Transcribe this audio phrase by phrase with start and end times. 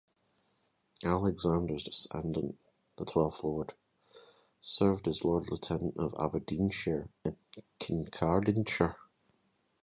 [1.05, 2.57] Alexander's descendant,
[2.97, 3.75] the twelfth Lord,
[4.59, 7.35] served as Lord Lieutenant of Aberdeenshire and
[7.79, 8.95] Kincardineshire.